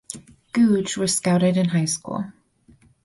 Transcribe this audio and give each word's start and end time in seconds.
Googe 0.53 0.97
was 0.97 1.15
scouted 1.17 1.57
in 1.57 1.65
high 1.69 1.85
school. 1.85 2.33